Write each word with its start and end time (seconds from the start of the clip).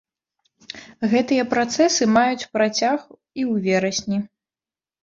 Гэтыя 1.11 1.43
працэсы 1.53 2.03
маюць 2.17 2.49
працяг 2.59 2.97
і 3.39 3.41
ў 3.51 3.65
верасні. 3.69 4.17